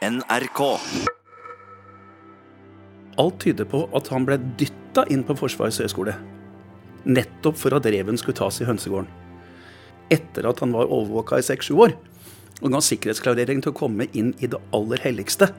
[0.00, 0.60] NRK.
[3.20, 6.14] Alt tyder på at han ble dytta inn på Forsvarets høgskole.
[7.04, 9.10] Nettopp for at reven skulle tas i hønsegården.
[10.08, 11.92] Etter at han var overvåka i seks-sju år.
[12.64, 15.50] Og ga sikkerhetsklarering til å komme inn i det aller helligste.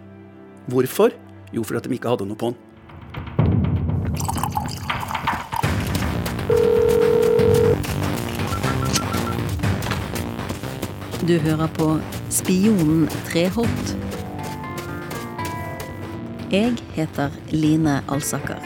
[0.73, 1.13] Hvorfor?
[1.53, 2.57] Jo, fordi de ikke hadde noe på han.
[11.29, 11.93] Du hører på
[12.33, 14.10] Spionen Treholt.
[16.51, 18.59] Jeg heter Line Alsaker.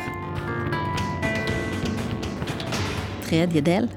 [3.23, 3.91] Tredje del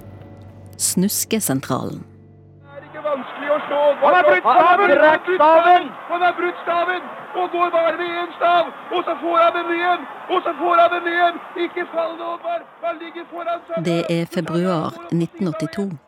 [0.78, 2.02] Snuskesentralen.
[2.02, 3.78] Det er ikke vanskelig å slå.
[4.02, 4.90] Han har brutt staven!
[4.90, 5.88] Han har brutt staven!
[6.10, 7.02] Han har brutt staven!
[7.38, 8.64] Og går bare med én stav!
[8.94, 10.04] Og så får han den igjen!
[10.34, 11.40] Og så får han den igjen!
[11.64, 12.60] Ikke fall nå, Oddvar!
[12.84, 13.84] Han ligger foran seg.
[13.88, 16.07] Det er februar 1982.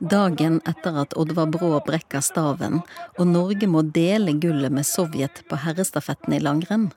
[0.00, 2.80] Dagen etter at Oddvar Brå brekker staven
[3.14, 6.88] og Norge må dele gullet med Sovjet på herrestafetten i langrenn,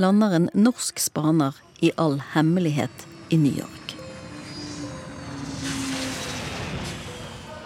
[0.00, 3.94] lander en norsk spaner i all hemmelighet i New York.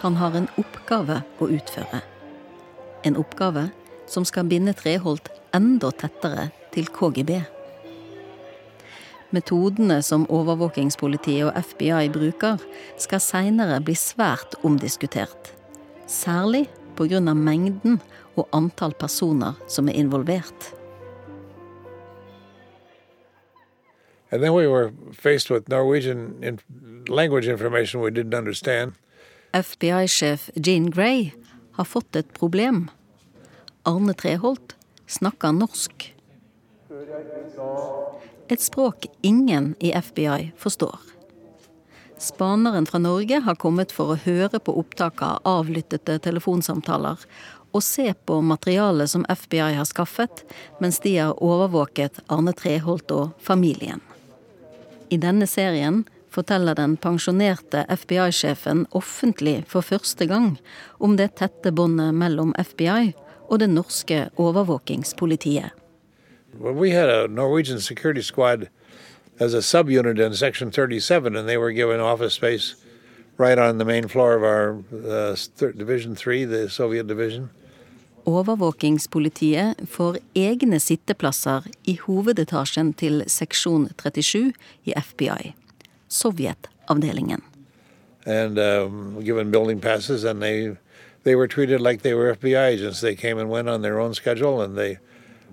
[0.03, 2.03] Han har en oppgave å utføre.
[3.07, 3.69] En oppgave
[4.11, 7.39] som skal binde Treholt enda tettere til KGB.
[9.31, 12.61] Metodene som overvåkingspolitiet og FBI bruker,
[12.97, 15.53] skal seinere bli svært omdiskutert.
[16.07, 17.19] Særlig pga.
[17.33, 18.01] mengden
[18.35, 20.73] og antall personer som er involvert.
[24.31, 26.59] And then we were faced with Norwegian in-
[27.07, 28.93] language information we didn't understand.
[29.53, 31.31] FBI-sjef Jean Grey
[31.71, 32.89] har fått et problem.
[33.85, 34.75] Arne Treholt
[35.07, 36.11] snakker norsk.
[38.47, 40.99] Et språk ingen i FBI forstår.
[42.17, 47.25] Spaneren fra Norge har kommet for å høre på opptak av avlyttede telefonsamtaler
[47.75, 50.45] og se på materialet som FBI har skaffet,
[50.79, 53.99] mens de har overvåket Arne Treholt og familien.
[55.09, 60.53] I denne serien forteller den pensjonerte FBI-sjefen offentlig for første gang
[61.03, 63.11] om det tette båndet mellom FBI
[63.49, 65.84] og det norske overvåkingspolitiet.
[66.59, 68.69] Well, we had a Norwegian security squad
[69.39, 72.75] as a subunit in Section 37, and they were given office space
[73.37, 75.35] right on the main floor of our uh,
[75.77, 77.49] Division 3, the Soviet division.
[78.25, 84.53] Overvåkingspolitiet får egne sitteplasser i hovedetasjen til seksjon 37
[84.85, 85.53] i FBI,
[86.09, 87.41] Sovjetavdelingen.
[88.25, 90.75] and um, given building passes, and they
[91.23, 93.01] they were treated like they were FBI agents.
[93.01, 94.97] They came and went on their own schedule, and they,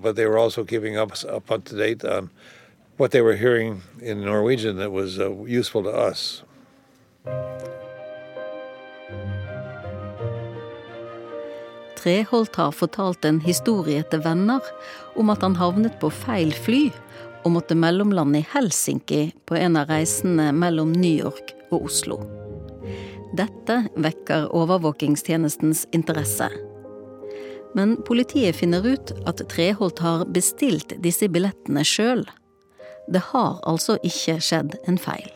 [0.00, 2.30] but they were also keeping up up to date on
[2.96, 6.42] what they were hearing in Norwegian that was uh, useful to us.
[12.02, 14.60] Treholt har fortalt en historie til venner
[15.16, 16.88] om at han havnet på feil fly
[17.44, 22.18] og måtte mellomlande i Helsinki på en av reisene mellom New York og Oslo.
[23.38, 26.50] Dette vekker overvåkingstjenestens interesse.
[27.74, 32.26] Men politiet finner ut at Treholt har bestilt disse billettene sjøl.
[33.12, 35.30] Det har altså ikke skjedd en feil.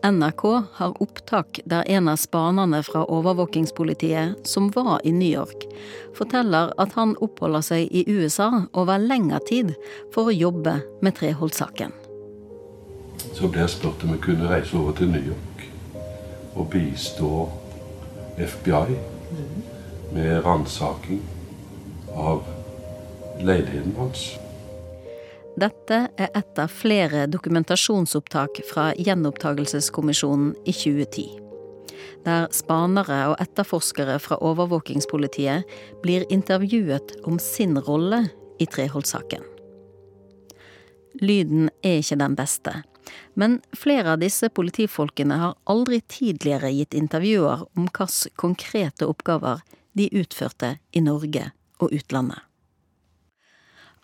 [0.00, 0.42] NRK
[0.72, 5.66] har opptak der en av spanerne fra overvåkingspolitiet, som var i New York,
[6.16, 9.74] forteller at han oppholder seg i USA over lengre tid
[10.14, 11.92] for å jobbe med Treholt-saken.
[13.36, 15.66] Så ble jeg spurt om jeg kunne reise over til New York
[16.56, 17.44] og bistå
[18.40, 18.96] FBI
[20.12, 21.20] med ransaking
[22.14, 22.44] av
[23.40, 24.24] leiligheten hans.
[25.60, 31.24] Dette er et av flere dokumentasjonsopptak fra Gjenopptakelseskommisjonen i 2010.
[32.24, 35.68] Der spanere og etterforskere fra overvåkingspolitiet
[36.04, 38.26] blir intervjuet om sin rolle
[38.60, 39.42] i Treholt-saken.
[41.20, 42.74] Lyden er ikke den beste,
[43.34, 49.64] men flere av disse politifolkene har aldri tidligere gitt intervjuer om hvilke konkrete oppgaver
[49.96, 52.38] de utførte i Norge og utlandet.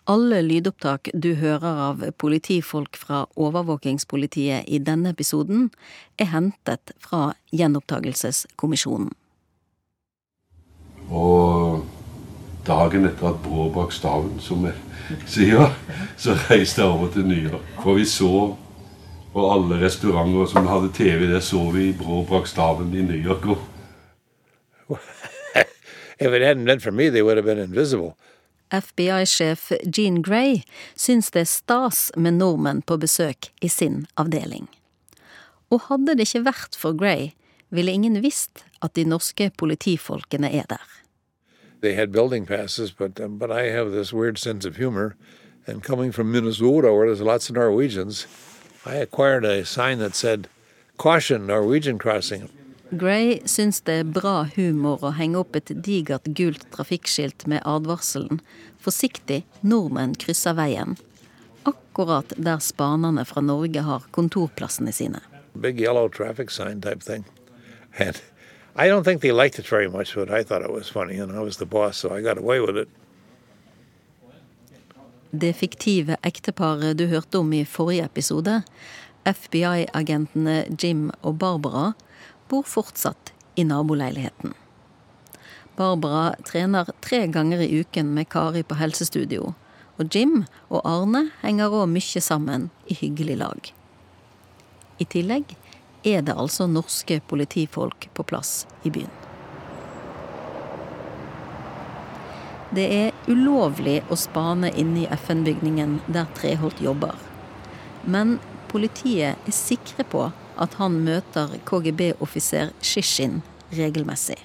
[0.07, 5.67] Alle lydopptak du hører av politifolk fra overvåkingspolitiet i denne episoden,
[6.15, 9.11] er hentet fra Gjenopptakelseskommisjonen.
[11.11, 11.83] Og
[12.67, 15.75] dagen etter at Brå brakk staven, som jeg sier,
[16.19, 17.67] så reiste jeg over til New York.
[17.83, 18.31] For vi så
[19.33, 23.43] på alle restauranter som hadde TV, der så vi Brå brakk staven i New York.
[24.87, 25.03] Og
[28.69, 30.63] FBI-sjef Jean Grey
[30.95, 34.67] syns det er stas med nordmenn på besøk i sin avdeling.
[35.71, 37.31] Og hadde det ikke vært for Grey,
[37.69, 40.83] ville ingen visst at de norske politifolkene er der.
[41.81, 45.15] They had building passes, but um, but I have this weird sense of humor,
[45.67, 48.25] and coming from Minnesota, where there's lots of Norwegians,
[48.85, 50.47] I acquired a sign that said,
[50.97, 52.49] "Caution, Norwegian crossing."
[52.91, 58.39] Gray syns det er bra humor å henge opp et digert gult trafikkskilt med advarselen
[58.79, 60.95] 'Forsiktig, nordmenn krysser veien',
[61.67, 65.19] akkurat der spanerne fra Norge har kontorplassene sine.
[65.59, 67.25] Big yellow traffic sign type thing.
[67.99, 68.21] And
[68.77, 71.31] I don't think they liked it very much, but I thought it was funny, and
[71.31, 72.87] I was the boss, so I got away with it.
[75.31, 78.61] Det fiktive ekteparet du hørte om i forrige episode,
[79.25, 81.93] FBI-agentene Jim og Barbara,
[82.49, 84.53] bor fortsatt i naboleiligheten.
[85.77, 89.53] Barbara trener tre ganger i uken med Kari på helsestudio,
[89.97, 93.71] og Jim og Arne henger òg mye sammen i hyggelig lag.
[94.97, 95.53] I tillegg
[96.07, 99.13] er det altså norske politifolk på plass i byen.
[102.73, 107.15] Det er ulovlig å spane inne i FN-bygningen der Treholt jobber.
[108.03, 110.25] Men politiet er sikre på
[110.61, 113.41] at han møter KGB-offiser Shishin
[113.73, 114.37] regelmessig.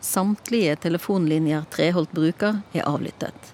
[0.00, 3.52] Samtlige telefonlinjer Treholt bruker, er avlyttet.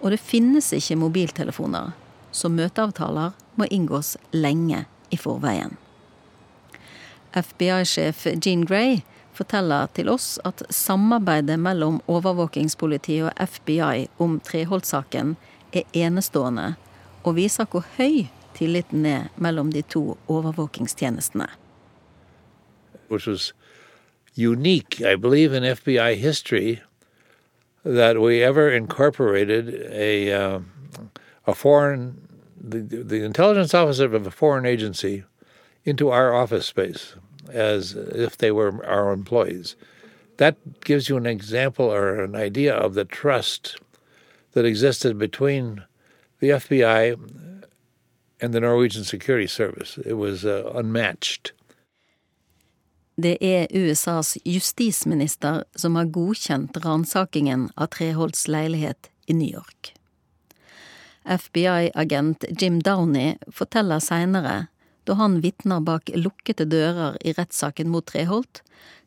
[0.00, 1.92] Og det finnes ikke mobiltelefoner,
[2.32, 5.74] så møteavtaler må inngås lenge i forveien.
[7.34, 9.00] FBI-sjef Jean Grey
[9.34, 15.36] forteller til oss at samarbeidet mellom overvåkingspolitiet og FBI om Treholt-saken
[15.72, 16.74] er enestående,
[17.22, 21.46] og viser hvor høy tilliten er mellom de to overvåkingstjenestene.
[23.08, 23.52] Which was
[24.34, 26.80] unique, I believe, in FBI history
[27.84, 30.60] that we ever incorporated a, uh,
[31.46, 32.28] a foreign,
[32.60, 35.24] the, the intelligence officer of a foreign agency
[35.84, 37.14] into our office space
[37.50, 39.76] as if they were our employees.
[40.36, 43.78] That gives you an example or an idea of the trust
[44.52, 45.84] that existed between
[46.40, 47.16] the FBI
[48.42, 49.98] and the Norwegian Security Service.
[50.06, 51.52] It was uh, unmatched.
[53.16, 59.92] Det er USAs justisminister som har godkjent ransakingen av Treholts leilighet i New York.
[61.24, 64.70] FBI-agent Jim Downey forteller seinere,
[65.04, 68.62] da han vitner bak lukkede dører i rettssaken mot Treholt,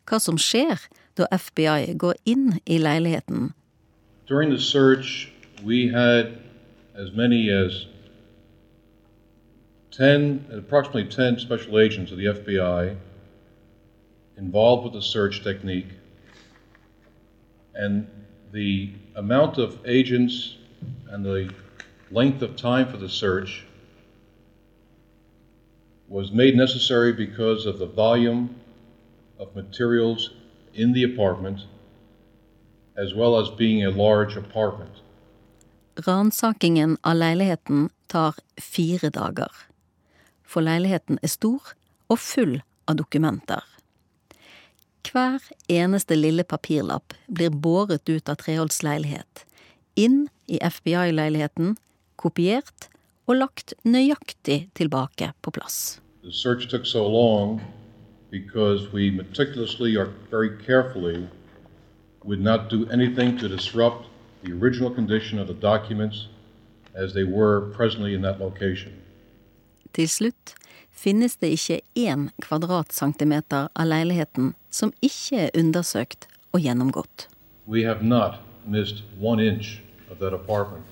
[0.05, 0.85] hva som skjer
[1.17, 3.53] da FBI går inn i leiligheten.
[4.27, 5.33] During the search,
[5.63, 6.37] we had
[6.95, 7.87] as many as
[9.93, 12.97] 10, approximately 10 special agents of the FBI
[14.37, 15.89] involved with the search technique.
[17.75, 18.07] And
[18.51, 20.57] the amount of agents
[21.09, 21.53] and the
[22.11, 23.65] length of time for the search
[26.07, 28.55] was made necessary because of the volume
[29.39, 30.31] of materials
[30.73, 31.61] in the apartment,
[32.97, 34.91] as well as being a large apartment.
[35.95, 39.72] Ransakingen av leiligheten tar fire dager.
[40.53, 41.73] For leiligheten er stor
[42.13, 43.63] og full av dokumenter.
[45.09, 49.43] Hver eneste lille papirlapp blir båret ut av Treholts leilighet,
[49.97, 51.73] inn i FBI-leiligheten,
[52.21, 52.87] kopiert
[53.25, 55.99] og lagt nøyaktig tilbake på plass.
[56.29, 56.53] So
[58.29, 61.27] because we meticulously or very carefully
[62.23, 64.07] would not do anything to disrupt
[64.43, 66.27] the original condition of the documents
[66.95, 68.93] as they were presently in that location.
[69.93, 70.55] Til slutt
[70.89, 77.27] finnes det ikke én kvadratcentimeter av leiligheten som ikke er undersøkt og gjennomgått.
[77.67, 80.85] We have not missed one inch of that apartment.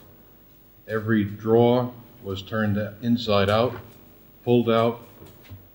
[0.87, 1.89] Every drawer
[2.23, 3.73] was turned inside out,
[4.43, 4.99] pulled out.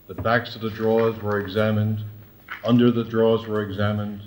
[0.06, 2.04] The backs of the drawers were examined.
[2.64, 4.20] Under the drawers were examined.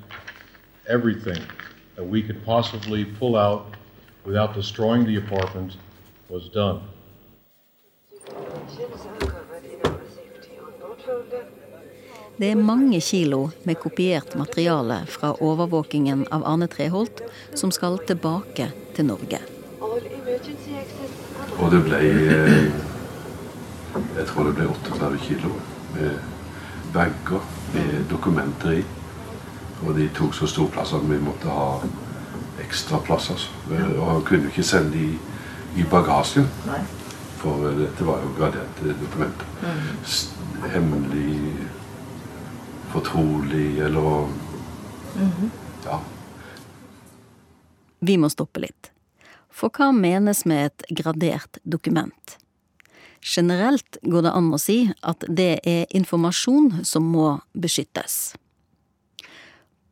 [0.89, 1.41] Everything
[1.95, 3.75] that we could possibly pull out
[4.25, 5.77] without destroying the apartment
[6.29, 6.81] was done.
[12.39, 17.19] Det er mange kilo med kopiert materiale fra overvåkingen av Arne Treholt
[17.53, 19.41] som skal tilbake til Norge.
[21.59, 22.69] Og det ble eh,
[24.15, 25.51] Jeg tror det ble 38 kilo
[25.97, 26.15] med
[26.93, 27.43] bager
[27.73, 28.85] med dokumenter i.
[29.83, 31.81] Og de tok så stor plass at vi måtte ha
[32.63, 33.29] ekstra plass.
[33.35, 33.49] Altså.
[33.99, 35.09] Og kunne ikke sende de
[35.75, 36.47] i bagasjen.
[37.39, 39.47] For eh, dette var jo graderte dokumenter.
[39.63, 40.69] Mm.
[40.73, 41.55] Hemmelig,
[42.93, 44.27] fortrolig eller
[45.85, 46.01] Ja.
[47.99, 48.91] Vi må stoppe litt.
[49.49, 52.37] For hva menes med et gradert dokument?
[53.19, 58.37] Generelt går det an å si at det er informasjon som må beskyttes.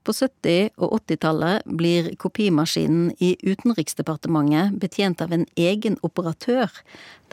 [0.07, 6.71] På 70- og 80-tallet blir kopimaskinen i Utenriksdepartementet betjent av en egen operatør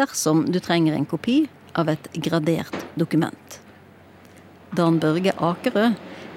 [0.00, 1.44] dersom du trenger en kopi
[1.78, 3.60] av et gradert dokument.
[4.74, 5.92] Dan Børge Akerø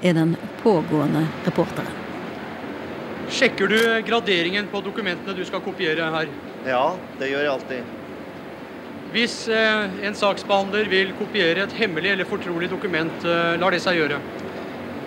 [0.06, 1.90] er den pågående reporteren.
[3.34, 6.30] Sjekker du graderingen på dokumentene du skal kopiere her?
[6.70, 6.84] Ja,
[7.18, 7.96] det gjør jeg alltid.
[9.16, 13.98] Hvis eh, en saksbehandler vil kopiere et hemmelig eller fortrolig dokument, eh, lar det seg
[14.04, 14.22] gjøre?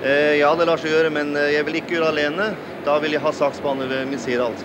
[0.01, 2.47] Eh, ja, det lar seg gjøre, men eh, jeg vil ikke gjøre det alene.
[2.87, 4.41] Da vil jeg ha saksbehandler ved min side.
[4.41, 4.65] altså.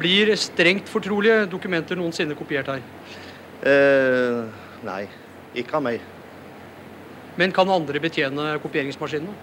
[0.00, 2.82] Blir strengt fortrolige dokumenter noensinne kopiert her?
[3.62, 4.40] Eh,
[4.82, 5.04] nei,
[5.54, 6.02] ikke av meg.
[7.38, 9.34] Men kan andre betjene kopieringsmaskinene?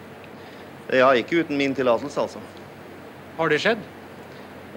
[0.92, 2.40] Ja, ikke uten min tillatelse, altså.
[3.38, 3.80] Har det skjedd?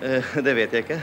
[0.03, 1.01] Eh, det vet jeg ikke.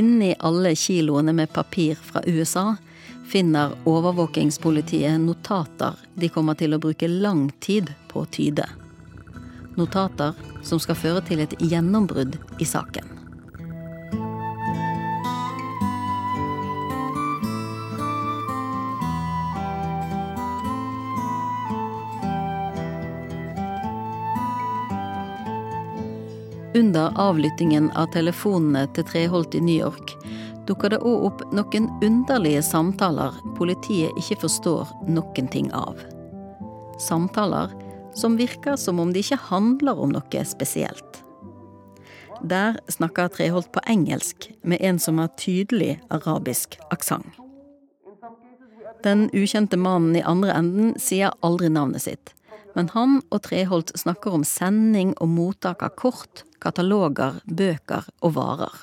[0.00, 2.70] Inni alle kiloene med papir fra USA
[3.30, 8.66] finner overvåkingspolitiet notater de kommer til å bruke lang tid på å tyde.
[9.78, 10.34] Notater
[10.66, 13.06] som skal føre til et gjennombrudd i saken.
[26.74, 30.16] Under avlyttingen av telefonene til Treholt i New York
[30.68, 35.98] dukker det òg opp noen underlige samtaler politiet ikke forstår noen ting av.
[37.00, 37.72] Samtaler
[38.14, 41.22] som virker som om de ikke handler om noe spesielt.
[42.40, 47.28] Der snakker Treholt på engelsk med en som har tydelig arabisk aksent.
[49.04, 52.32] Den ukjente mannen i andre enden sier aldri navnet sitt,
[52.76, 58.76] men han og Treholt snakker om sending og mottak av kort, kataloger, bøker og varer.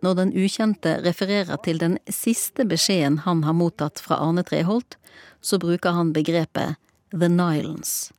[0.00, 4.96] Når den ukjente refererer til den siste beskjeden han har mottatt fra Arne Treholt,
[5.40, 6.76] så bruker han begrepet
[7.12, 8.12] the nylons,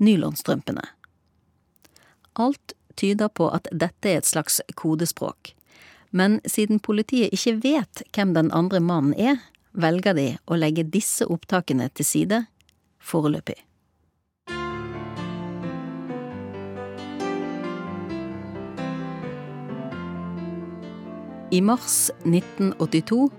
[0.00, 0.84] nylonstrømpene.
[2.40, 5.54] Alt tyder på at dette er et slags kodespråk,
[6.10, 9.40] men siden politiet ikke vet hvem den andre mannen er,
[9.72, 12.44] velger de å legge disse opptakene til side
[12.98, 13.58] foreløpig.
[21.52, 23.30] I mars 1982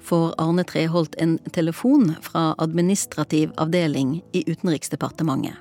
[0.00, 5.54] får Arne Treholt en telefon fra administrativ avdeling i Utenriksdepartementet.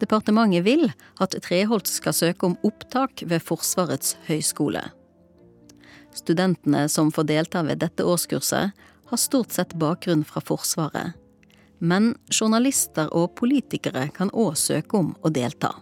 [0.00, 0.88] Departementet vil
[1.20, 4.86] at Treholt skal søke om opptak ved Forsvarets høgskole.
[6.16, 8.72] Studentene som får delta ved dette årskurset,
[9.04, 11.12] har stort sett bakgrunn fra Forsvaret.
[11.78, 15.74] Men journalister og politikere kan òg søke om å delta.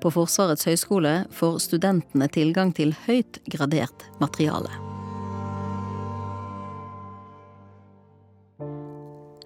[0.00, 4.72] På Forsvarets høgskole får studentene tilgang til høyt gradert materiale.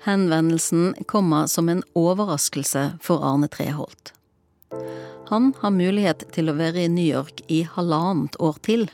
[0.04, 4.12] Henvendelsen kommer som en overraskelse for Arne Treholt.
[5.32, 8.86] Han har mulighet til å være i New York i halvannet år til.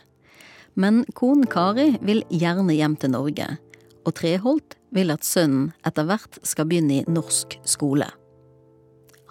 [0.79, 3.49] Men konen Kari vil gjerne hjem til Norge,
[4.07, 8.07] og Treholt vil at sønnen etter hvert skal begynne i norsk skole.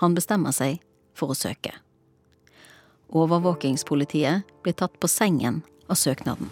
[0.04, 0.84] Han bestemmer seg
[1.16, 1.72] for å søke.
[3.10, 6.50] Overvåkingspolitiet blir tatt på sengen av søknaden.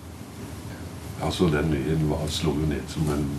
[1.22, 3.30] Altså, den nyheten slo jo ned som en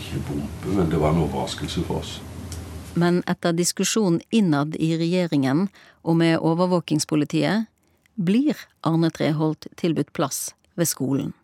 [0.00, 2.20] Ikke bombe, men det var en overraskelse for oss.
[2.94, 5.68] Men etter diskusjon innad i regjeringen
[6.02, 7.68] og med overvåkingspolitiet,
[8.14, 11.34] blir Arne Treholt tilbudt plass ved skolen.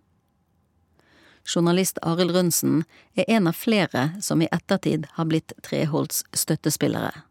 [1.46, 2.82] Journalist Arild Rønsen
[3.14, 7.25] er en av flere som i ettertid har blitt Treholts støttespillere.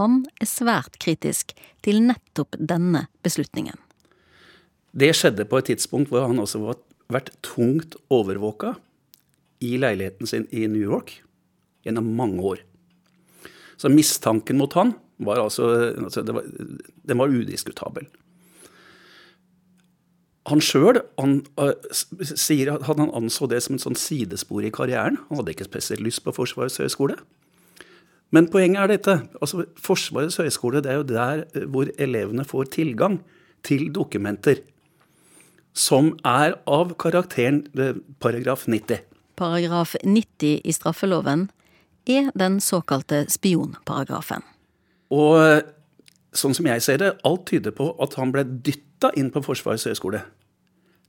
[0.00, 1.52] Han er svært kritisk
[1.84, 3.76] til nettopp denne beslutningen.
[4.96, 6.78] Det skjedde på et tidspunkt hvor han også var
[7.10, 8.74] vært tungt overvåka
[9.60, 11.18] i leiligheten sin i New York
[11.84, 12.62] gjennom mange år.
[13.80, 15.68] Så mistanken mot han var altså,
[16.00, 16.48] altså var,
[17.04, 18.08] Den var udiskutabel.
[20.48, 21.02] Han sjøl
[22.24, 25.20] sier at han anså det som et sånn sidespor i karrieren.
[25.28, 27.18] Han hadde ikke spesielt lyst på Forsvarets høgskole.
[28.30, 29.14] Men poenget er dette.
[29.42, 33.20] altså Forsvarets høgskole er jo der hvor elevene får tilgang
[33.66, 34.62] til dokumenter
[35.76, 37.62] som er av karakteren
[38.22, 39.04] paragraf 90.
[39.38, 41.48] Paragraf 90 i straffeloven
[42.10, 44.42] er den såkalte spionparagrafen.
[45.14, 45.62] Og
[46.36, 49.88] sånn som jeg ser det, alt tyder på at han ble dytta inn på Forsvarets
[49.88, 50.22] høgskole.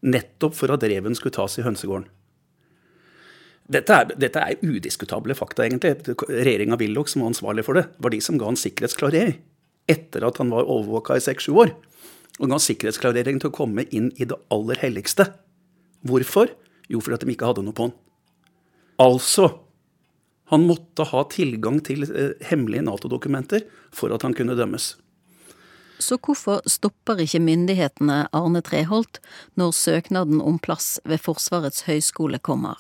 [0.02, 2.08] Nettopp for at reven skulle tas i hønsegården.
[3.72, 6.16] Dette er, dette er udiskutable fakta, egentlig.
[6.28, 9.38] Regjeringa Willoch, som var ansvarlig for det, var de som ga han sikkerhetsklarering
[9.92, 11.74] etter at han var overvåka i seks-sju år.
[12.40, 15.28] Og ga sikkerhetsklarering til å komme inn i det aller helligste.
[16.08, 16.54] Hvorfor?
[16.92, 17.98] Jo, fordi de ikke hadde noe på han.
[19.02, 19.50] Altså
[20.52, 23.64] Han måtte ha tilgang til eh, hemmelige Nato-dokumenter
[23.96, 24.98] for at han kunne dømmes.
[25.96, 29.22] Så hvorfor stopper ikke myndighetene Arne Treholt
[29.56, 32.76] når søknaden om plass ved Forsvarets høgskole kommer?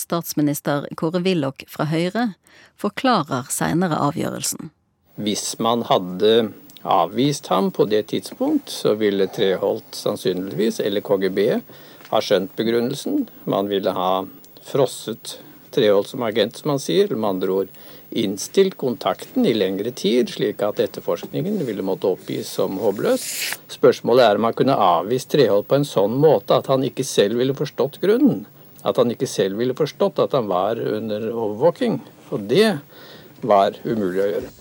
[0.00, 2.32] Statsminister Kåre Willoch fra Høyre
[2.80, 4.70] forklarer seinere avgjørelsen.
[5.20, 6.50] Hvis man hadde
[6.82, 11.40] avvist ham på det tidspunkt, så ville Treholt sannsynligvis, eller KGB,
[12.10, 13.26] ha skjønt begrunnelsen.
[13.44, 14.12] Man ville ha
[14.64, 15.36] frosset
[15.70, 17.12] Treholt som agent, som han sier.
[17.14, 17.74] Med andre ord
[18.10, 23.26] innstilt kontakten i lengre tid, slik at etterforskningen ville måtte oppgis som håpløs.
[23.70, 27.38] Spørsmålet er om man kunne avvist Treholt på en sånn måte at han ikke selv
[27.38, 28.48] ville forstått grunnen.
[28.84, 32.00] At han ikke selv ville forstått at han var under overvåking.
[32.30, 32.78] Og det
[33.42, 34.52] var umulig å gjøre.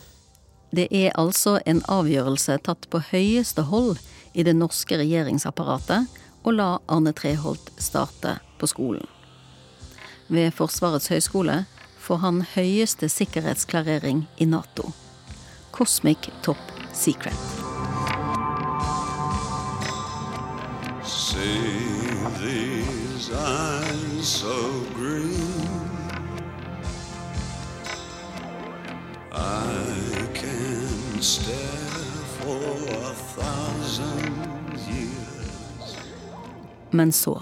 [0.75, 3.97] Det er altså en avgjørelse tatt på høyeste hold
[4.37, 9.07] i det norske regjeringsapparatet å la Arne Treholt starte på skolen.
[10.29, 11.63] Ved Forsvarets høgskole
[11.99, 14.93] får han høyeste sikkerhetsklarering i Nato.
[15.73, 16.61] Cosmic Top
[16.93, 17.58] Secret.
[36.91, 37.35] Men så,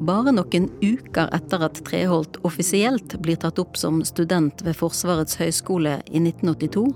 [0.00, 5.98] bare noen uker etter at Treholt offisielt blir tatt opp som student ved Forsvarets høgskole
[6.08, 6.86] i 1982,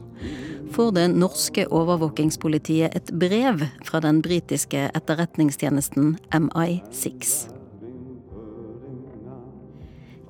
[0.70, 7.32] får det norske overvåkingspolitiet et brev fra den britiske etterretningstjenesten MI6.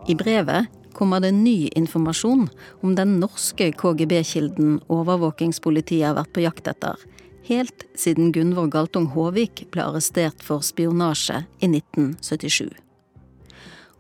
[0.08, 2.48] I brevet kommer det ny informasjon
[2.80, 6.96] om den norske KGB-kilden overvåkingspolitiet har vært på jakt etter,
[7.48, 12.70] helt siden Gunvor Galtung Håvik ble arrestert for spionasje i 1977.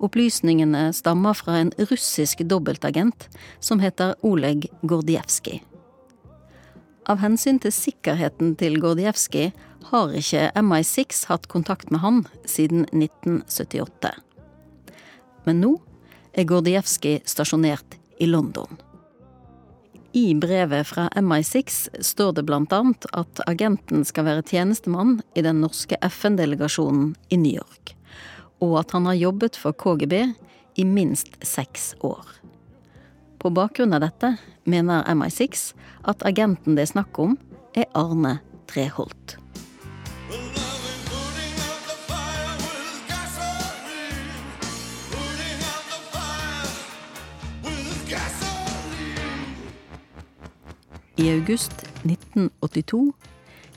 [0.00, 3.28] Opplysningene stammer fra en russisk dobbeltagent
[3.60, 5.60] som heter Oleg Gordievskij.
[7.10, 9.50] Av hensyn til sikkerheten til Gordievskij
[9.90, 14.12] har ikke MI6 hatt kontakt med han siden 1978.
[15.44, 15.74] Men nå
[16.32, 18.78] er Gordievskij stasjonert i London.
[20.12, 25.94] I brevet fra MI6 står det annet at agenten skal være tjenestemann i den norske
[26.02, 27.94] FN-delegasjonen i New York,
[28.58, 30.34] og at han har jobbet for KGB
[30.74, 32.26] i minst seks år.
[33.38, 34.32] På bakgrunn av dette
[34.66, 35.70] mener MI6
[36.10, 37.38] at agenten det er snakk om,
[37.78, 39.38] er Arne Treholt.
[51.20, 53.12] I august 1982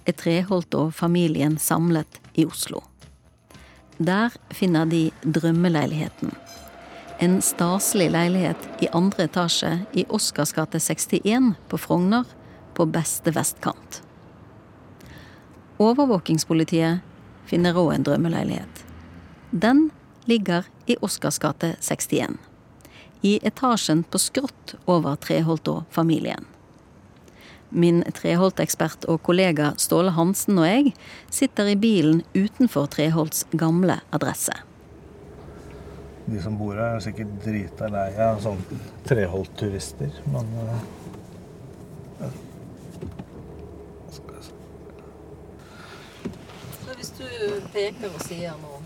[0.08, 2.80] er Treholt og familien samlet i Oslo.
[4.00, 6.32] Der finner de drømmeleiligheten.
[7.20, 12.24] En staselig leilighet i andre etasje i Oscars gate 61 på Frogner,
[12.74, 14.00] på beste vestkant.
[15.84, 17.04] Overvåkingspolitiet
[17.50, 18.86] finner òg en drømmeleilighet.
[19.52, 19.90] Den
[20.32, 22.40] ligger i Oscars gate 61.
[23.22, 26.53] I etasjen på skrått over Treholt og familien.
[27.74, 30.94] Min Treholt-ekspert og kollega Ståle Hansen og jeg
[31.34, 34.54] sitter i bilen utenfor Treholts gamle adresse.
[36.26, 42.30] De som bor her, er sikkert drita lei av sånne Treholt-turister, men uh,
[44.14, 44.22] Så
[46.96, 47.26] hvis du
[47.74, 48.80] peker og sier noe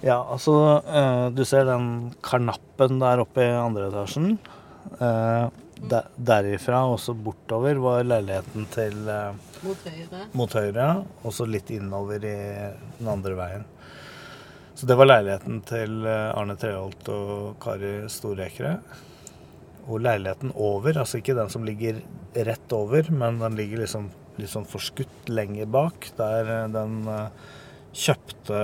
[0.00, 4.38] Ja, altså uh, Du ser den karnappen der oppe i andre etasjen.
[5.82, 9.34] Der, derifra og så bortover var leiligheten til uh,
[9.66, 10.88] mot høyre, mot høyre
[11.24, 12.36] og så litt innover i
[13.00, 13.64] den andre veien.
[14.78, 18.76] Så det var leiligheten til Arne Treholt og Kari Storekre.
[19.90, 22.00] Og leiligheten over, altså ikke den som ligger
[22.48, 24.08] rett over, men den ligger liksom
[24.40, 27.02] litt sånn forskutt lenger bak, der den
[27.92, 28.62] kjøpte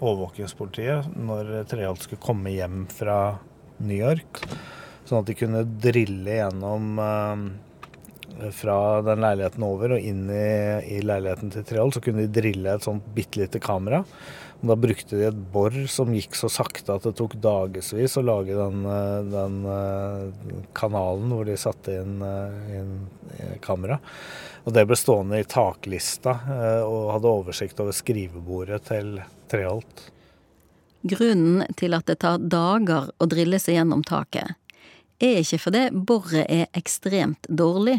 [0.00, 3.36] overvåkingspolitiet når Treholt skulle komme hjem fra
[3.78, 4.42] New York.
[5.06, 10.48] Sånn at de kunne drille gjennom uh, fra den leiligheten over og inn i,
[10.96, 11.96] i leiligheten til Treholt.
[11.96, 14.02] Så kunne de drille et sånt bitte lite kamera.
[14.60, 18.24] Og da brukte de et bor som gikk så sakte at det tok dagevis å
[18.24, 18.88] lage den,
[19.30, 22.18] den uh, kanalen hvor de satte inn,
[22.72, 22.92] inn
[23.64, 24.00] kamera.
[24.66, 26.32] Og det ble stående i taklista
[26.82, 29.12] og hadde oversikt over skrivebordet til
[29.46, 30.08] Treholt.
[31.06, 34.56] Grunnen til at det tar dager å drille seg gjennom taket,
[35.22, 37.98] er ikke fordi boret er ekstremt dårlig,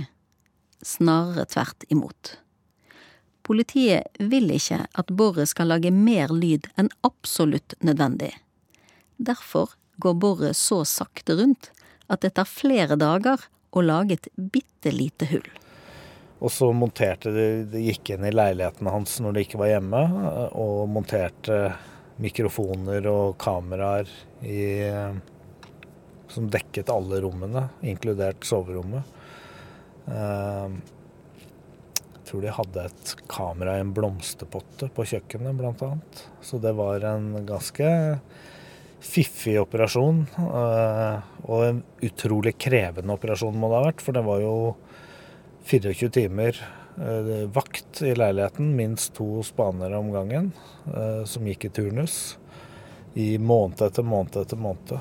[0.85, 2.37] snarere tvert imot.
[3.47, 8.33] Politiet vil ikke at boret skal lage mer lyd enn absolutt nødvendig.
[9.17, 11.71] Derfor går boret så sakte rundt
[12.07, 15.47] at det tar flere dager å lage et bitte lite hull.
[16.37, 20.03] Og så monterte de, de gikk inn i leiligheten hans når de ikke var hjemme,
[20.53, 21.71] og monterte
[22.21, 24.09] mikrofoner og kameraer
[24.45, 24.61] i,
[26.31, 29.15] som dekket alle rommene, inkludert soverommet.
[30.07, 30.77] Eh,
[32.17, 36.23] jeg tror de hadde et kamera i en blomsterpotte på kjøkkenet, annet.
[36.43, 37.91] Så det var en ganske
[38.99, 40.25] fiffig operasjon.
[40.37, 44.75] eh, Og en utrolig krevende operasjon må det ha vært, for det var jo
[45.67, 46.59] 24 timer
[46.97, 50.51] eh, vakt i leiligheten, minst to spanere om gangen,
[50.91, 52.37] eh, som gikk i turnus
[53.17, 54.93] i måned etter måned etter måned.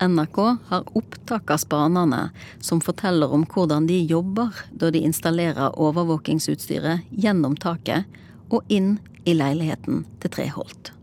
[0.00, 2.30] NRK har opptak av spanerne
[2.64, 8.08] som forteller om hvordan de jobber da de installerer overvåkingsutstyret gjennom taket
[8.48, 8.94] og inn
[9.28, 10.94] i leiligheten til Treholt.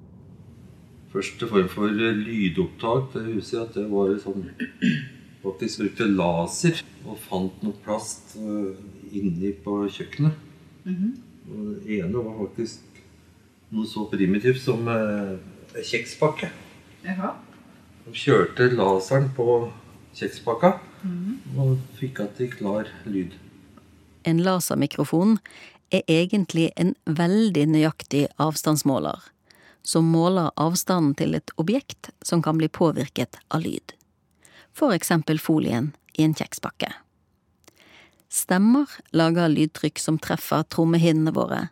[1.14, 4.50] Første form for lydopptak det huset at det var sånn
[5.48, 8.74] Faktisk brukte laser og fant noe plast uh,
[9.16, 10.34] inni på kjøkkenet.
[11.48, 13.00] Og det ene var faktisk
[13.72, 15.38] noe så primitivt som uh,
[15.78, 16.50] kjekspakke.
[17.06, 17.36] Jaha.
[18.16, 19.58] Kjørte laseren på
[20.16, 20.78] kjekspakka
[21.60, 23.34] og fikk at i klar lyd.
[24.28, 25.38] En lasermikrofon
[25.92, 29.20] er egentlig en veldig nøyaktig avstandsmåler,
[29.84, 33.94] som måler avstanden til et objekt som kan bli påvirket av lyd.
[34.72, 36.92] For eksempel folien i en kjekspakke.
[38.28, 41.68] Stemmer lager lydtrykk som treffer trommehinnene våre,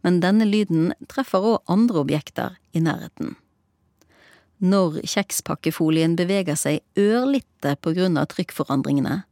[0.00, 3.36] men denne lyden treffer òg andre objekter i nærheten.
[4.60, 9.22] Når kjekspakkefolien beveger seg ørlite på grunn av trykkforandringene,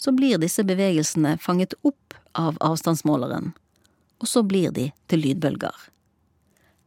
[0.00, 3.50] så blir disse bevegelsene fanget opp av avstandsmåleren,
[4.20, 5.76] og så blir de til lydbølger.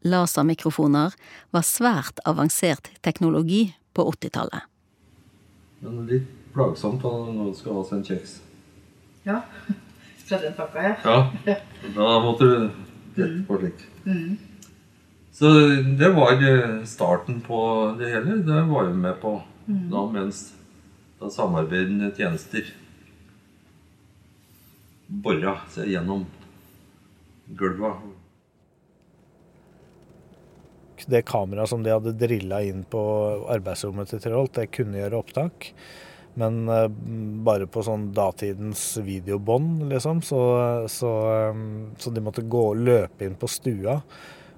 [0.09, 1.13] Lasermikrofoner
[1.53, 4.65] var svært avansert teknologi på 80-tallet.
[5.83, 8.33] Men litt plagsomt når noen skal ha seg en kjeks.
[9.27, 9.43] Ja.
[10.23, 10.95] Fra den pakka, ja.
[11.45, 11.59] Ja,
[11.97, 12.57] da måtte du
[13.19, 13.85] rette på slik.
[14.07, 14.52] Mm.
[15.33, 15.49] Så
[15.97, 17.59] det var eh, starten på
[17.99, 18.37] det hele.
[18.45, 19.89] Det var vi med på Mm.
[19.89, 20.53] da mens
[21.19, 22.67] da samarbeidende tjenester
[25.07, 26.25] bora seg gjennom
[27.55, 27.93] gulva.
[31.07, 32.99] Det kameraet som de hadde drilla inn på
[33.51, 35.71] arbeidsrommet til Treholt, det kunne gjøre opptak.
[36.39, 36.87] Men eh,
[37.45, 40.23] bare på sånn datidens videobånd, liksom.
[40.25, 40.39] Så,
[40.89, 41.65] så, eh,
[41.99, 43.99] så de måtte gå og løpe inn på stua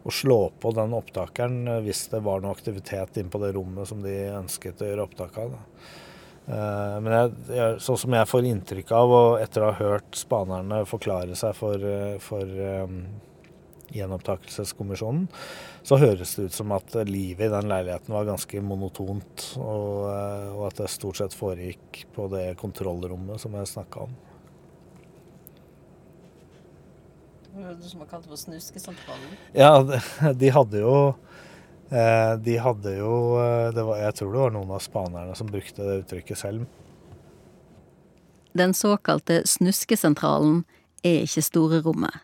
[0.06, 3.90] og slå på den opptakeren eh, hvis det var noe aktivitet inn på det rommet
[3.90, 5.56] som de ønsket å gjøre opptak av.
[6.46, 10.20] Eh, Men jeg, jeg, sånn som jeg får inntrykk av, og etter å ha hørt
[10.20, 12.46] spanerne forklare seg for, eh, for
[12.86, 13.00] um,
[13.96, 15.26] gjenopptakelseskommisjonen,
[15.86, 20.64] så høres det ut som at livet i den leiligheten var ganske monotont, og, og
[20.70, 24.16] at det stort sett foregikk på det kontrollrommet som jeg snakka om.
[27.45, 27.45] Du
[27.82, 29.36] som har kalt det for Snuskesentralen?
[29.54, 30.00] Ja, de,
[30.34, 30.96] de hadde jo
[31.90, 35.52] eh, De hadde jo eh, det var, Jeg tror det var noen av spanerne som
[35.52, 36.66] brukte det uttrykket selv.
[38.56, 40.64] Den såkalte Snuskesentralen
[41.04, 42.24] er ikke store rommet.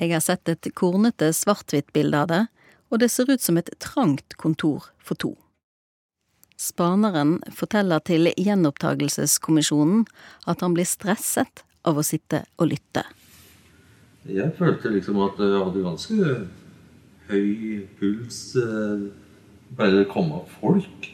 [0.00, 2.44] Jeg har sett et kornete svart-hvitt-bilde av det,
[2.90, 5.34] og det ser ut som et trangt kontor for to.
[6.58, 10.04] Spaneren forteller til gjenopptakelseskommisjonen
[10.50, 13.04] at han blir stresset av å sitte og lytte.
[14.24, 16.28] Jeg følte liksom at jeg hadde ganske
[17.28, 19.10] høy puls eh,
[19.76, 21.10] bare det kom av folk.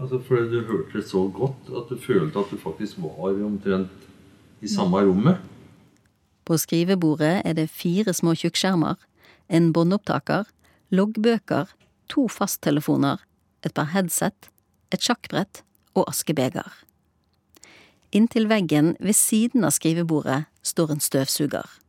[0.00, 4.08] Altså Fordi du hørte det så godt at du følte at du faktisk var omtrent
[4.60, 5.40] i samme rommet.
[6.44, 8.96] På skrivebordet er det fire små tjukkskjermer,
[9.48, 10.44] en båndopptaker,
[10.90, 11.68] loggbøker,
[12.08, 13.20] to fasttelefoner,
[13.64, 14.50] et par headset,
[14.92, 15.62] et sjakkbrett
[15.94, 16.72] og askebeger.
[18.12, 21.79] Inntil veggen ved siden av skrivebordet står en støvsuger.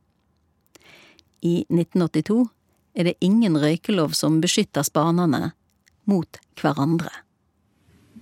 [1.42, 2.46] I 1982
[2.94, 5.52] er det ingen røykelov som beskytter spanerne
[6.06, 7.10] mot hverandre.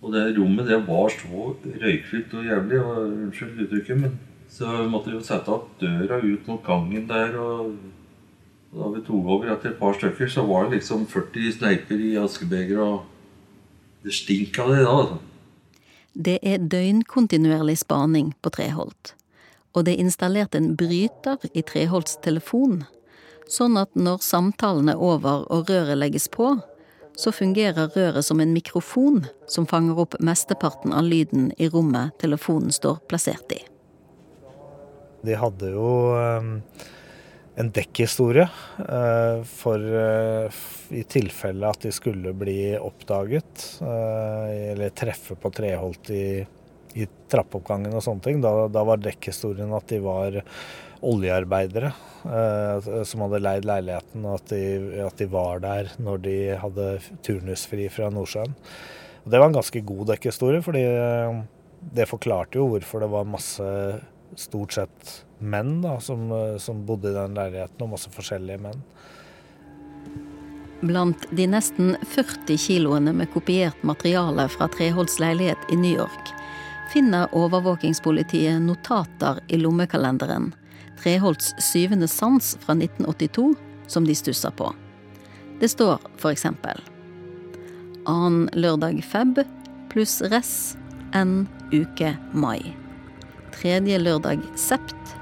[0.01, 1.53] Og det rommet det var så
[1.83, 2.81] røykfylt og jævlig.
[2.81, 4.19] Og, unnskyld uttrykket, men
[4.51, 7.37] så måtte vi jo sette opp døra ut mot gangen der.
[7.37, 7.75] Og,
[8.71, 12.13] da vi tok over etter et par stykker, så var det liksom 40 sneiper i
[12.21, 14.93] askebeger, og det stink av det da.
[14.95, 15.19] altså.
[16.15, 19.15] Det er døgnkontinuerlig spaning på Treholt,
[19.75, 22.85] og det er installert en bryter i Treholts telefon,
[23.49, 26.57] sånn at når samtalen er over og røret legges på,
[27.21, 32.73] så fungerer røret som en mikrofon som fanger opp mesteparten av lyden i rommet telefonen
[32.73, 33.61] står plassert i.
[35.27, 36.47] De hadde jo eh,
[37.61, 38.47] en dekkhistorie.
[38.81, 40.63] eh, For eh,
[40.97, 46.41] i tilfelle at de skulle bli oppdaget, eller treffe på Treholt i,
[46.99, 48.41] i trappeoppgangen og sånne ting.
[48.43, 50.41] Da, da var dekkhistorien at de var
[51.07, 51.93] oljearbeidere
[52.25, 54.63] eh, som hadde leid leiligheten, og at de,
[55.07, 56.89] at de var der når de hadde
[57.27, 58.55] turnusfri fra Nordsjøen.
[59.25, 61.43] Og det var en ganske god dekkhistorie, fordi eh,
[61.97, 63.69] det forklarte jo hvorfor det var masse
[64.39, 68.85] stort sett menn da, som, eh, som bodde i den leiligheten, og masse forskjellige menn.
[70.81, 76.33] Blant de nesten 40 kiloene med kopiert materiale fra Treholts leilighet i New York
[76.91, 80.49] finner overvåkingspolitiet notater i lommekalenderen
[81.01, 83.55] Treholts syvende sans fra 1982
[83.91, 84.69] som de stussa på.
[85.61, 86.81] Det står for eksempel
[88.09, 89.43] Annen lørdag feb
[89.93, 90.77] pluss res
[91.17, 92.61] n uke mai.
[93.53, 95.17] Tredje lørdag sept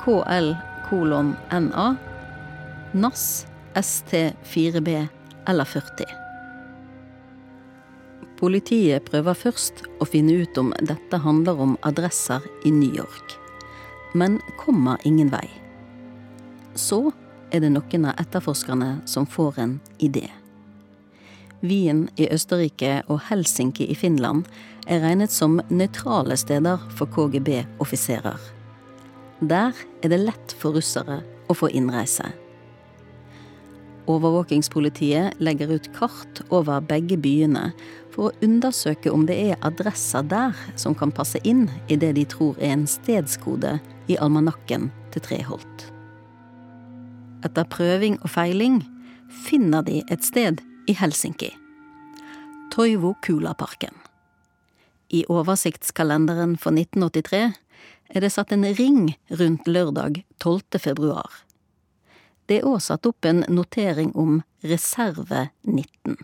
[0.00, 0.54] KL
[0.88, 1.90] kolon NA
[2.92, 5.06] NAS ST4B
[5.48, 6.06] eller 40.
[8.40, 13.36] Politiet prøver først å finne ut om dette handler om adresser i New York,
[14.12, 15.46] men kommer ingen vei.
[16.74, 17.10] Så
[17.50, 20.28] er det noen av etterforskerne som får en idé.
[21.60, 24.46] Wien i Østerrike og Helsinki i Finland
[24.88, 28.38] er regnet som nøytrale steder for KGB-offiserer.
[29.40, 32.30] Der er det lett for russere å få innreise.
[34.10, 37.70] Overvåkingspolitiet legger ut kart over begge byene
[38.14, 42.26] for å undersøke om det er adresser der som kan passe inn i det de
[42.28, 43.78] tror er en stedskode
[44.10, 45.86] i almanakken til Treholt.
[47.46, 48.82] Etter prøving og feiling
[49.46, 51.52] finner de et sted i Helsinki.
[52.70, 53.94] Toivo Kula-parken.
[55.10, 57.42] I oversiktskalenderen for 1983
[58.10, 60.78] er det satt en ring rundt lørdag 12.
[60.78, 61.30] februar.
[62.46, 66.18] Det er òg satt opp en notering om reserve 19.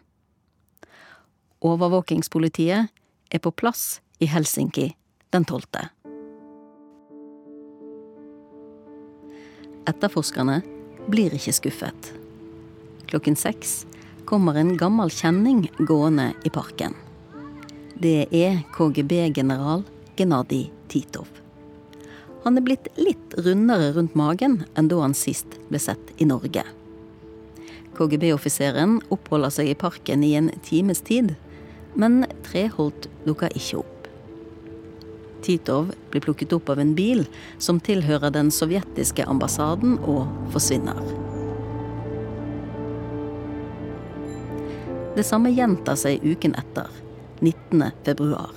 [1.67, 2.93] Overvåkingspolitiet
[3.31, 4.93] er på plass i Helsinki
[5.35, 5.65] den 12.
[9.91, 10.61] Etterforskerne
[11.11, 12.13] blir ikke skuffet.
[13.11, 13.81] Klokken seks
[14.31, 16.95] kommer en gammel kjenning gående i parken.
[17.99, 19.83] Det er KGB-general
[20.19, 21.27] Gennadij Titov.
[22.45, 26.63] Han er blitt litt rundere rundt magen enn da han sist ble sett i Norge.
[27.97, 31.35] KGB-offiseren oppholder seg i parken i en times tid,
[31.97, 34.09] men Treholt dukker ikke opp.
[35.47, 37.25] Titov blir plukket opp av en bil
[37.63, 41.01] som tilhører den sovjetiske ambassaden, og forsvinner.
[45.17, 46.91] Det samme gjentar seg uken etter,
[47.41, 47.85] 19.
[48.05, 48.53] februar.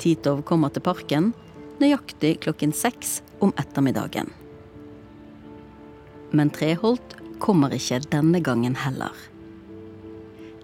[0.00, 1.32] Titov kommer til parken
[1.80, 4.28] nøyaktig klokken seks om ettermiddagen.
[6.36, 9.14] Men Treholt kommer ikke denne gangen heller.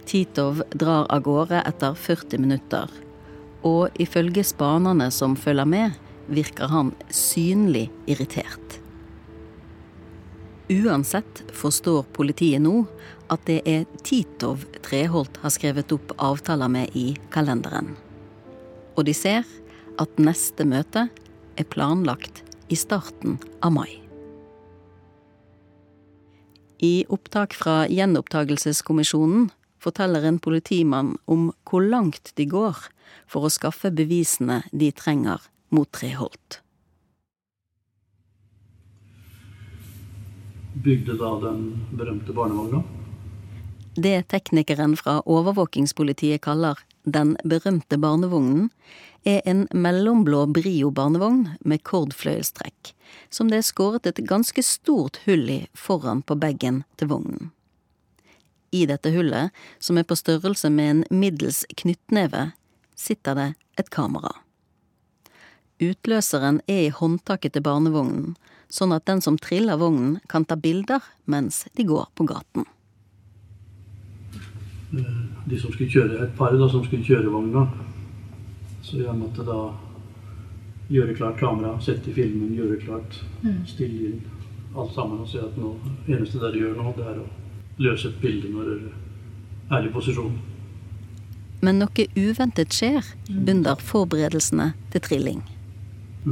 [0.06, 2.90] Titov drar av gårde etter 40 minutter,
[3.66, 5.96] og ifølge spanerne som følger med,
[6.30, 8.80] virker han synlig irritert.
[10.70, 12.80] Uansett forstår politiet nå
[13.30, 17.92] at det er Titov Treholt har skrevet opp avtaler med i kalenderen.
[18.98, 19.46] Og de ser
[20.02, 21.06] at neste møte
[21.56, 23.90] er planlagt i starten av mai.
[26.82, 29.48] I opptak fra Gjenopptakelseskommisjonen
[29.86, 32.88] forteller en politimann om hvor langt de går
[33.30, 36.60] for å skaffe bevisene de trenger mot Treholt.
[40.84, 41.62] Bygde da den
[41.96, 42.82] berømte barnevogna.
[43.96, 48.68] Det teknikeren fra overvåkingspolitiet kaller den berømte barnevognen,
[49.26, 52.92] er en mellomblå Brio-barnevogn med kordfløyelstrekk,
[53.30, 57.50] som det er skåret et ganske stort hull i foran på bagen til vognen.
[58.72, 62.52] I dette hullet, som er på størrelse med en middels knyttneve,
[62.96, 63.48] sitter det
[63.78, 64.32] et kamera.
[65.82, 68.34] Utløseren er i håndtaket til barnevognen,
[68.72, 72.64] sånn at den som triller vognen kan ta bilder mens de går på gaten.
[74.96, 75.12] Eh,
[75.48, 77.66] De som skulle kjøre, et par da, som skulle kjøre vogna.
[78.82, 79.60] Så jeg måtte da
[80.90, 83.66] gjøre klart kamera, sette i filmen, gjøre klart, Mm.
[83.66, 84.22] stille inn
[84.76, 85.74] alt sammen og si at nå,
[86.08, 87.26] eneste dere gjør nå, det er å
[87.82, 90.36] løse et bilde når dere er i posisjon.
[91.64, 95.40] Men noe uventet skjer under forberedelsene til trilling.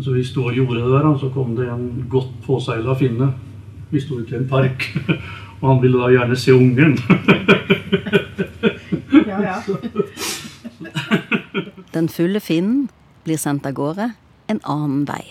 [0.02, 3.30] Så vi sto og gjorde det der, og så kom det en godt påseila finne.
[3.92, 4.88] Vi sto ute i en park,
[5.60, 6.98] og han ville da gjerne se ungen.
[9.24, 9.62] Ja, ja.
[11.94, 12.88] Den fulle finnen
[13.24, 14.10] blir sendt av gårde
[14.50, 15.24] en annen vei.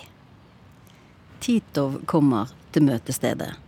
[1.43, 3.62] Titov kommer til møtestedet.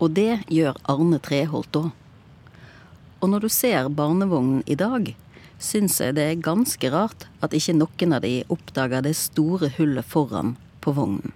[0.00, 1.90] Og det gjør Arne Treholt òg.
[3.22, 5.12] Og når du ser barnevognen i dag,
[5.62, 10.06] syns jeg det er ganske rart at ikke noen av de oppdager det store hullet
[10.06, 11.34] foran på vognen.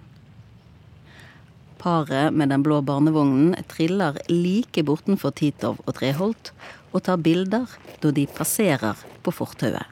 [1.77, 6.51] Paret med den blå barnevognen triller like bortenfor Titov og Treholt
[6.91, 7.69] og tar bilder
[8.01, 9.85] da de passerer på fortauet.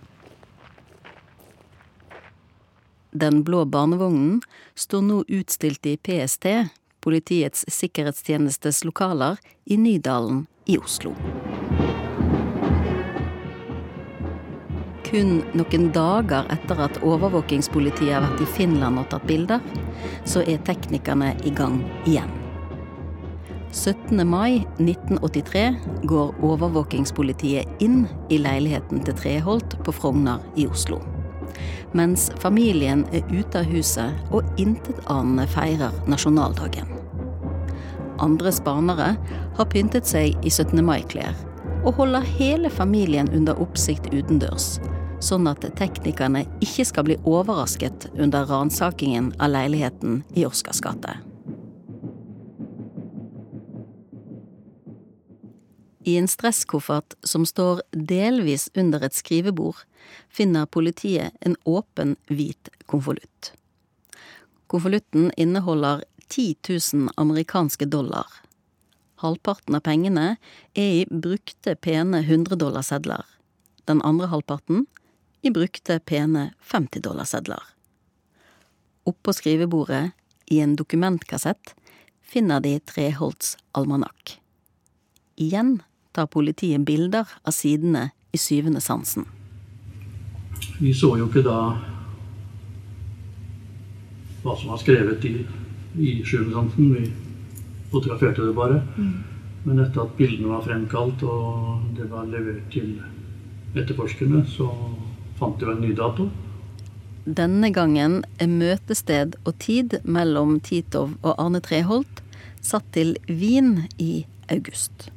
[3.15, 4.41] Den blå barnevognen
[4.75, 6.49] står nå utstilt i PST,
[7.05, 11.11] Politiets sikkerhetstjenestes lokaler, i Nydalen i Oslo.
[15.05, 19.61] Kun noen dager etter at overvåkingspolitiet har vært i Finland og tatt bilder,
[20.25, 21.77] så er teknikerne i gang
[22.09, 22.33] igjen.
[23.69, 24.25] 17.
[24.25, 25.65] mai 1983
[26.09, 31.03] går overvåkingspolitiet inn i leiligheten til Treholt på Frogner i Oslo.
[31.95, 36.89] Mens familien er ute av huset og intetanende feirer nasjonaldagen.
[38.23, 39.09] Andre spanere
[39.57, 40.79] har pyntet seg i 17.
[40.85, 41.35] mai-klær
[41.85, 44.79] og holder hele familien under oppsikt utendørs,
[45.23, 51.19] sånn at teknikerne ikke skal bli overrasket under ransakingen av leiligheten i Oscars gate.
[56.05, 59.79] I en stresskoffert som står delvis under et skrivebord,
[60.29, 63.55] finner politiet en åpen, hvit konvolutt.
[64.69, 66.55] Konvolutten inneholder 10
[66.93, 68.27] 000 amerikanske dollar.
[69.23, 70.35] Halvparten av pengene
[70.77, 73.25] er i brukte, pene 100-dollarsedler.
[73.89, 74.85] Den andre halvparten
[75.41, 77.65] i brukte, pene 50-dollarsedler.
[79.09, 80.13] Oppå skrivebordet,
[80.53, 81.73] i en dokumentkassett,
[82.21, 84.37] finner de Treholts almanakk.
[85.41, 85.79] Igjen
[86.15, 89.27] tar politiet bilder av sidene i syvende sansen.
[90.79, 91.59] Vi så jo ikke da
[94.45, 95.37] hva som var skrevet i,
[95.97, 96.91] i syvende sansen.
[96.95, 97.11] Vi
[97.91, 98.81] fotograferte det bare.
[99.65, 102.99] Men etter at bildene var fremkalt og det var levert til
[103.75, 104.69] etterforskerne, så
[105.39, 106.29] fant de en ny dato.
[107.25, 112.21] Denne gangen er møtested og tid mellom Titov og Arne Treholt
[112.61, 115.09] satt til Wien i august.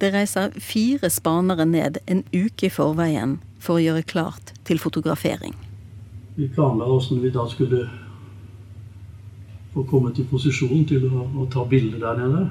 [0.00, 5.54] Det reiser fire spanere ned en uke i forveien for å gjøre klart til fotografering.
[6.36, 7.86] Vi planla åssen vi da skulle
[9.72, 12.42] få kommet i posisjon til å, å ta bilder der nede.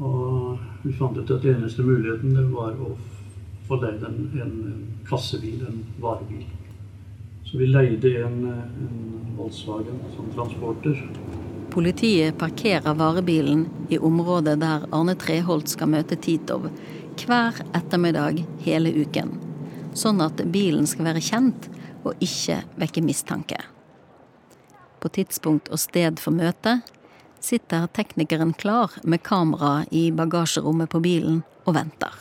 [0.00, 2.94] Og vi fant ut at den eneste muligheten var å
[3.68, 6.46] få leid en, en, en kassebil, en varebil.
[7.44, 10.96] Så vi leide en, en Volkswagen som transporter.
[11.70, 16.64] Politiet parkerer varebilen i området der Arne Treholt skal møte Titov
[17.20, 19.36] hver ettermiddag hele uken,
[19.94, 21.68] sånn at bilen skal være kjent
[22.02, 23.60] og ikke vekke mistanke.
[25.00, 26.90] På tidspunkt og sted for møtet
[27.40, 32.18] sitter teknikeren klar med kamera i bagasjerommet på bilen og venter.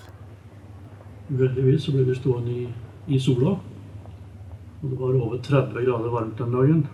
[1.30, 2.70] Uheldigvis ble vi stående i,
[3.10, 3.58] i sola.
[4.80, 6.88] Og det var over 30 grader varmt den dagen.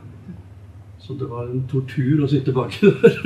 [1.00, 3.20] Så det var en tortur å sitte baki der.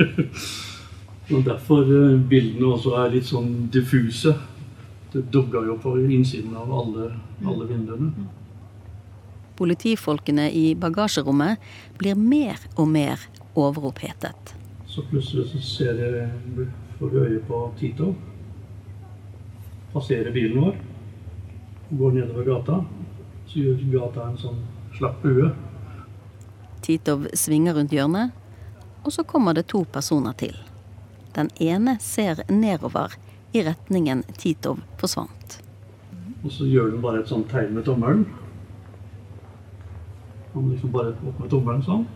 [1.30, 4.34] Og derfor eh, bildene også er litt sånn diffuse.
[5.12, 7.10] Det dugga jo på innsiden av alle,
[7.46, 8.26] alle vinduene.
[9.58, 11.62] Politifolkene i bagasjerommet
[12.00, 13.22] blir mer og mer
[13.58, 14.54] overopphetet.
[14.90, 16.28] Så plutselig så ser jeg,
[16.98, 18.12] får vi øye på Tito.
[19.92, 20.78] Passerer bilen vår.
[21.90, 22.80] Går nedover gata.
[23.46, 24.62] Så gjør gata en sånn
[24.98, 25.50] slapp bue.
[26.82, 28.32] Titov svinger rundt hjørnet,
[29.04, 30.56] og så kommer det to personer til.
[31.36, 33.14] Den ene ser nedover
[33.52, 35.60] i retningen Titov forsvant.
[36.44, 38.24] Og så gjør den bare et sånt tegn med tommelen.
[40.54, 42.06] Han liksom bare opp med tommelen sånn.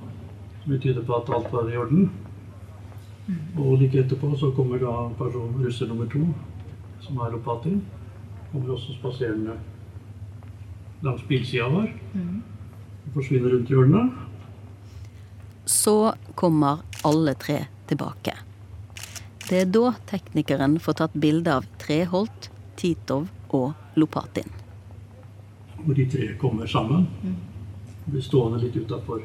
[0.62, 2.08] Som tyder på at alt var i orden.
[3.56, 6.26] Og like etterpå så kommer da person russer nummer to,
[7.04, 7.82] som er Lopatin.
[8.52, 9.56] Kommer også spaserende
[11.04, 11.92] langs bilsida vår.
[13.04, 14.12] Og forsvinner rundt hjørnet.
[15.64, 18.36] Så kommer alle tre tilbake.
[19.48, 24.48] Det er da teknikeren får tatt bilde av Treholt, Titov og Lopatin.
[25.84, 27.08] Hvor de tre kommer sammen.
[28.06, 29.20] Blir stående litt utafor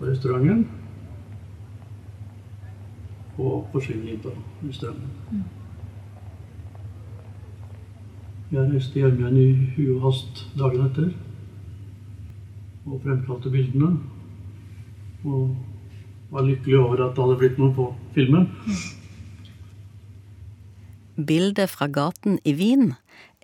[0.00, 0.66] restauranten.
[3.38, 4.34] Og forsvinner inn på
[4.74, 5.46] strømmen.
[8.48, 11.10] Jeg reiste hjem igjen i huet og hast dagen etter.
[12.88, 13.96] Og fremkalte bildene.
[15.28, 18.48] Og var lykkelig over at det hadde blitt noe på filmen.
[21.18, 22.92] Bildet fra gaten i Wien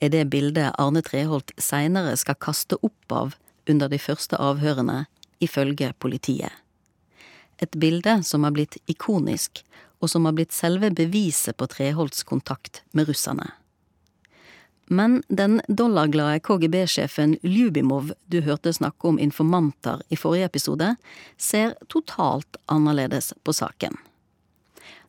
[0.03, 3.35] er det bildet Arne Treholt seinere skal kaste opp av
[3.71, 5.05] under de første avhørene,
[5.41, 6.53] ifølge politiet.
[7.59, 9.63] Et bilde som har blitt ikonisk,
[10.01, 13.49] og som har blitt selve beviset på Treholts kontakt med russerne.
[14.87, 20.95] Men den dollarglade KGB-sjefen Ljubimov du hørte snakke om informanter i forrige episode,
[21.39, 23.97] ser totalt annerledes på saken.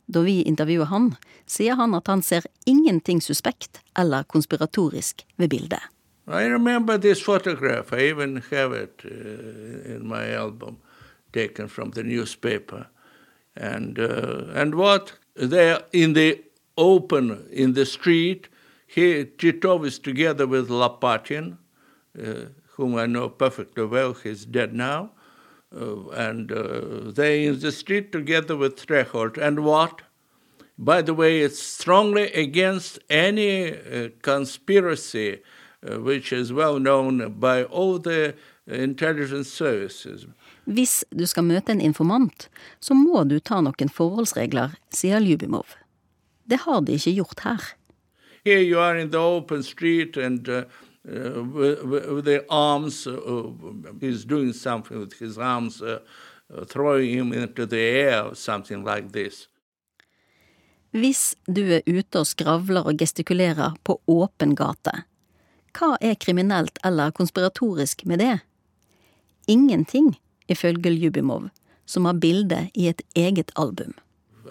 [0.06, 1.10] Da vi intervjuer han,
[1.46, 5.82] sier han at han ser ingenting suspekt eller konspiratorisk ved bildet.
[6.26, 7.92] I remember this photograph.
[7.92, 10.76] I even have it uh, in my album,
[11.32, 12.86] taken from the newspaper.
[13.56, 16.38] And uh, and what there in the
[16.76, 18.48] open in the street,
[18.86, 21.58] he Titov is together with Lapatin,
[22.18, 24.14] uh, whom I know perfectly well.
[24.14, 25.10] He's dead now,
[25.74, 29.36] uh, and uh, they in the street together with Treholt.
[29.36, 30.02] And what?
[30.78, 35.40] By the way, it's strongly against any uh, conspiracy
[35.82, 38.34] uh, which is well known by all the
[38.66, 40.26] intelligence services.
[40.66, 42.48] Hvis du skal møte en informant,
[42.80, 45.76] så må du ta noen forholdsregler, sier Ljubimov.
[46.50, 47.68] Det har de ikke gjort her.
[48.46, 50.64] Here you are in the open street and uh,
[51.08, 53.42] uh, with, with the arms, uh,
[54.00, 55.98] he's doing something with his arms, uh,
[56.68, 59.48] throwing him into the air, something like this.
[60.94, 64.94] Hvis du er ute og skravler og gestikulerer på åpen gate,
[65.74, 68.38] hva er kriminelt eller konspiratorisk med det?
[69.50, 70.14] Ingenting,
[70.46, 71.50] ifølge Ljubimov,
[71.84, 73.98] som har bildet i et eget album.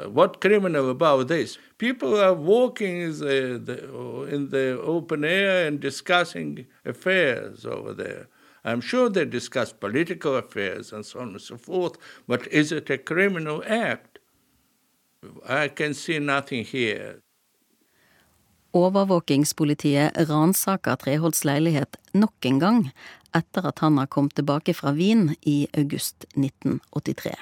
[0.07, 1.57] What criminal about this?
[1.77, 7.93] People are walking in uh, the, the, in the open air and discussing affairs over
[7.93, 8.27] there.
[8.63, 12.89] I'm sure they discuss political affairs and so on and so forth, but is it
[12.89, 14.19] a criminal act?
[15.47, 17.21] I can see nothing here.
[18.71, 22.81] Overvåkingspolitiet ransaker Treholts leilighet nok en gang
[23.35, 27.35] etter at han har kommet tilbake fra Wien i august 1983.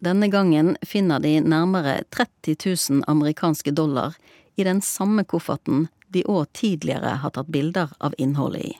[0.00, 2.56] Denne gangen finner de nærmere 30
[2.90, 4.14] 000 amerikanske dollar
[4.56, 8.78] i den samme kofferten de òg tidligere har tatt bilder av innholdet i.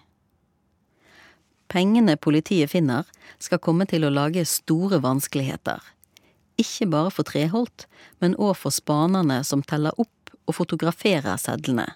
[1.71, 3.05] Pengene politiet finner,
[3.39, 5.79] skal komme til å lage store vanskeligheter.
[6.59, 7.85] Ikke bare for Treholt,
[8.19, 11.87] men òg for spanerne som teller opp og fotograferer sedlene.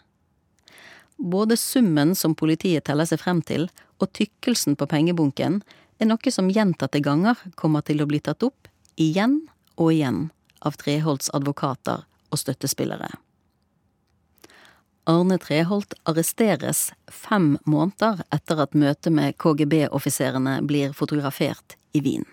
[1.16, 3.66] Både summen som politiet teller seg frem til,
[3.98, 5.62] og tykkelsen på pengebunken
[5.98, 8.68] er noe som gjentatte ganger kommer til å bli tatt opp
[9.00, 9.42] igjen
[9.76, 10.20] og igjen
[10.64, 13.10] av Treholts advokater og støttespillere.
[15.04, 22.24] Arne Treholt arresteres fem måneder etter at møtet med KGB-offiserene blir fotografert i Wien.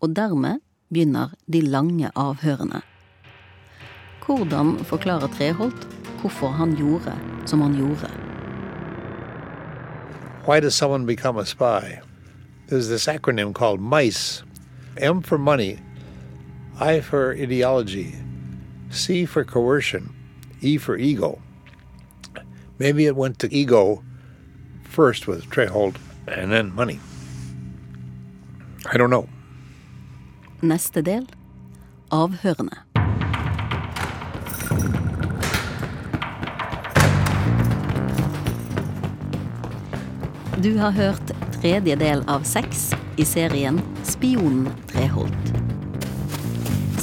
[0.00, 2.80] Og dermed begynner de lange avhørene.
[4.24, 5.84] Hvordan forklarer Treholt
[6.22, 7.12] hvorfor han gjorde
[7.44, 8.08] som han gjorde?
[10.46, 12.00] Why does someone become a spy?
[12.68, 14.42] There's this acronym called MICE
[14.96, 15.78] M for money,
[16.78, 18.14] I for ideology,
[18.90, 20.14] C for coercion,
[20.60, 21.40] E for ego.
[22.78, 24.02] Maybe it went to ego
[24.84, 25.96] first with Trehold
[26.28, 27.00] and then money.
[28.86, 29.28] I don't know.
[30.62, 31.26] Neste del
[32.10, 32.84] avhørene.
[40.62, 45.54] Du har hørt tredje del av seks i serien Spionen Treholt.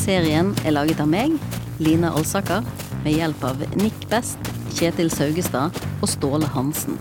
[0.02, 1.36] Serien er laget av meg,
[1.84, 2.66] Line Alsaker,
[3.04, 4.40] med hjelp av Nick Best,
[4.78, 6.98] Kjetil Saugestad og Ståle Hansen.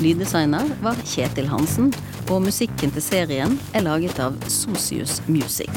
[0.00, 1.92] Lyddesigner var Kjetil Hansen,
[2.30, 5.70] og musikken til serien er laget av Sosius Music.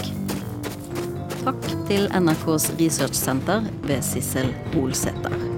[1.43, 5.48] Takk til NRKs researchsenter ved Sissel Holsæter.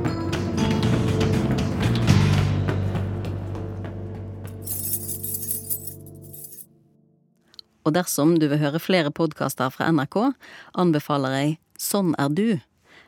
[7.86, 10.34] Og dersom du vil høre flere podkaster fra NRK,
[10.78, 12.60] anbefaler jeg Sånn er du,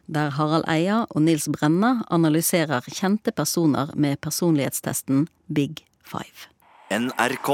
[0.09, 6.49] der Harald Eia og Nils Brenna analyserer kjente personer med personlighetstesten Big Five.
[6.89, 7.53] NRK.